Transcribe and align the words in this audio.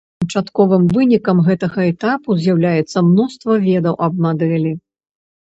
Канчатковым 0.21 0.85
вынікам 0.95 1.41
гэтага 1.49 1.79
этапу 1.91 2.37
з'яўляецца 2.47 2.97
мноства 3.11 3.53
ведаў 3.69 4.01
аб 4.09 4.13
мадэлі. 4.27 4.73